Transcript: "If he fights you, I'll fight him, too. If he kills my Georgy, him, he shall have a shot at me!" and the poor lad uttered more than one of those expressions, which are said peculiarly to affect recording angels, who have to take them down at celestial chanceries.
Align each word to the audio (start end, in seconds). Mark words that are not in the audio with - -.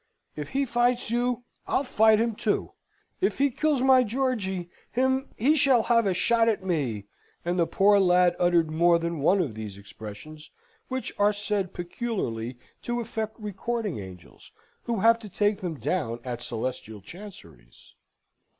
"If 0.35 0.49
he 0.49 0.65
fights 0.65 1.11
you, 1.11 1.43
I'll 1.67 1.83
fight 1.83 2.19
him, 2.19 2.33
too. 2.33 2.71
If 3.19 3.37
he 3.37 3.51
kills 3.51 3.83
my 3.83 4.03
Georgy, 4.03 4.71
him, 4.91 5.29
he 5.37 5.55
shall 5.55 5.83
have 5.83 6.07
a 6.07 6.15
shot 6.15 6.49
at 6.49 6.63
me!" 6.63 7.05
and 7.45 7.59
the 7.59 7.67
poor 7.67 7.99
lad 7.99 8.35
uttered 8.39 8.71
more 8.71 8.97
than 8.97 9.19
one 9.19 9.39
of 9.39 9.53
those 9.53 9.77
expressions, 9.77 10.49
which 10.87 11.13
are 11.19 11.31
said 11.31 11.71
peculiarly 11.71 12.57
to 12.81 12.99
affect 12.99 13.39
recording 13.39 13.99
angels, 13.99 14.51
who 14.81 15.01
have 15.01 15.19
to 15.19 15.29
take 15.29 15.61
them 15.61 15.77
down 15.79 16.19
at 16.23 16.41
celestial 16.41 17.01
chanceries. 17.03 17.93